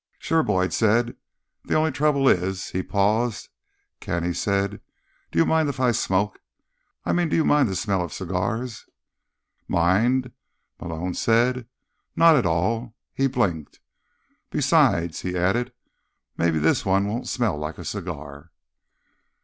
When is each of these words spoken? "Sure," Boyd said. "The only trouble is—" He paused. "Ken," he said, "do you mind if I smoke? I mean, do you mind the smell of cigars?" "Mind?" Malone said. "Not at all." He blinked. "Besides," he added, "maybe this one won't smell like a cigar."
"Sure," 0.17 0.41
Boyd 0.41 0.73
said. 0.73 1.15
"The 1.63 1.75
only 1.75 1.91
trouble 1.91 2.27
is—" 2.27 2.69
He 2.71 2.81
paused. 2.81 3.49
"Ken," 3.99 4.23
he 4.23 4.33
said, 4.33 4.81
"do 5.31 5.37
you 5.37 5.45
mind 5.45 5.69
if 5.69 5.79
I 5.79 5.91
smoke? 5.91 6.39
I 7.05 7.13
mean, 7.13 7.29
do 7.29 7.35
you 7.35 7.45
mind 7.45 7.69
the 7.69 7.75
smell 7.75 8.01
of 8.01 8.11
cigars?" 8.11 8.87
"Mind?" 9.67 10.31
Malone 10.79 11.13
said. 11.13 11.67
"Not 12.15 12.35
at 12.35 12.47
all." 12.47 12.95
He 13.13 13.27
blinked. 13.27 13.79
"Besides," 14.49 15.21
he 15.21 15.37
added, 15.37 15.71
"maybe 16.35 16.57
this 16.57 16.83
one 16.83 17.07
won't 17.07 17.29
smell 17.29 17.55
like 17.55 17.77
a 17.77 17.85
cigar." 17.85 18.49